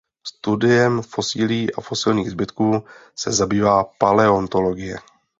Studiem 0.27 1.01
fosilií 1.03 1.71
a 1.75 1.81
fosilních 1.81 2.31
zbytků 2.31 2.83
se 3.15 3.31
zabývá 3.31 3.83
paleontologie. 3.83 4.97